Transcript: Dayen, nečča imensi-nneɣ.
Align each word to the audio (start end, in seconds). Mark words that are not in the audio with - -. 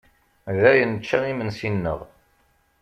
Dayen, 0.61 0.91
nečča 0.93 1.17
imensi-nneɣ. 1.31 1.99